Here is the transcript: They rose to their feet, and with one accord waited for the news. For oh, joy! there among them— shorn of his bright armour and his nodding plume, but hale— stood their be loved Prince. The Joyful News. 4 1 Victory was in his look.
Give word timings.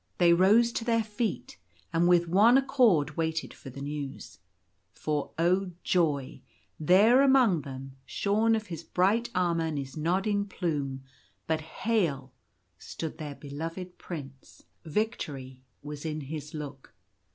They 0.17 0.33
rose 0.33 0.71
to 0.71 0.83
their 0.83 1.03
feet, 1.03 1.59
and 1.93 2.07
with 2.07 2.27
one 2.27 2.57
accord 2.57 3.17
waited 3.17 3.53
for 3.53 3.69
the 3.69 3.83
news. 3.83 4.39
For 4.93 5.29
oh, 5.37 5.73
joy! 5.83 6.41
there 6.79 7.21
among 7.21 7.61
them— 7.61 7.97
shorn 8.07 8.55
of 8.55 8.65
his 8.65 8.83
bright 8.83 9.29
armour 9.35 9.65
and 9.65 9.77
his 9.77 9.95
nodding 9.95 10.45
plume, 10.47 11.03
but 11.45 11.61
hale— 11.61 12.33
stood 12.79 13.19
their 13.19 13.35
be 13.35 13.51
loved 13.51 13.99
Prince. 13.99 14.63
The 14.81 14.89
Joyful 14.89 14.89
News. 14.89 14.89
4 14.89 14.89
1 14.89 14.93
Victory 15.11 15.61
was 15.83 16.03
in 16.03 16.21
his 16.21 16.55
look. 16.55 16.95